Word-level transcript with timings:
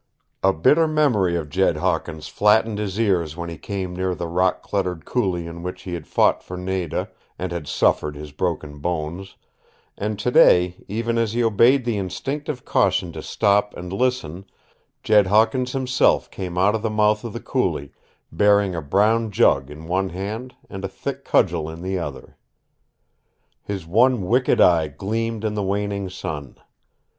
A 0.41 0.51
bitter 0.51 0.87
memory 0.87 1.35
of 1.35 1.47
Jed 1.51 1.77
Hawkins 1.77 2.27
flattened 2.27 2.79
his 2.79 2.99
ears 2.99 3.37
when 3.37 3.49
he 3.49 3.57
came 3.59 3.95
near 3.95 4.15
the 4.15 4.25
rock 4.25 4.63
cluttered 4.63 5.05
coulee 5.05 5.45
in 5.45 5.61
which 5.61 5.83
he 5.83 5.93
had 5.93 6.07
fought 6.07 6.41
for 6.41 6.57
Nada, 6.57 7.07
and 7.37 7.51
had 7.51 7.67
suffered 7.67 8.15
his 8.15 8.31
broken 8.31 8.79
bones, 8.79 9.35
and 9.95 10.17
today 10.17 10.83
even 10.87 11.19
as 11.19 11.33
he 11.33 11.43
obeyed 11.43 11.85
the 11.85 11.97
instinctive 11.99 12.65
caution 12.65 13.11
to 13.11 13.21
stop 13.21 13.77
and 13.77 13.93
listen 13.93 14.45
Jed 15.03 15.27
Hawkins 15.27 15.73
himself 15.73 16.31
came 16.31 16.57
out 16.57 16.73
of 16.73 16.81
the 16.81 16.89
mouth 16.89 17.23
of 17.23 17.31
the 17.33 17.39
coulee, 17.39 17.91
bearing 18.31 18.73
a 18.73 18.81
brown 18.81 19.29
jug 19.29 19.69
in 19.69 19.85
one 19.85 20.09
hand 20.09 20.55
and 20.67 20.83
a 20.83 20.87
thick 20.87 21.23
cudgel 21.23 21.69
in 21.69 21.83
the 21.83 21.99
other. 21.99 22.37
His 23.61 23.85
one 23.85 24.23
wicked 24.25 24.59
eye 24.59 24.87
gleamed 24.87 25.45
in 25.45 25.53
the 25.53 25.61
waning 25.61 26.09
sun. 26.09 26.57